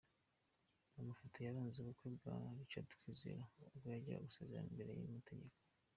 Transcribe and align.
Amafoto 0.99 1.37
yaranze 1.41 1.77
ubukwe 1.79 2.07
bwa 2.15 2.35
Richard 2.57 2.89
Kwizera 2.99 3.41
ubwo 3.73 3.87
yajyaga 3.93 4.25
gusezerana 4.27 4.69
imbere 4.71 4.91
y'amategeko. 4.99 5.57